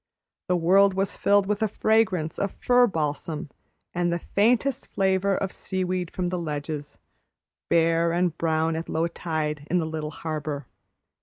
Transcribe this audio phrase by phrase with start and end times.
[0.47, 3.51] The world was filled with a fragrance of fir balsam
[3.93, 6.97] and the faintest flavor of seaweed from the ledges,
[7.69, 10.65] bare and brown at low tide in the little harbor.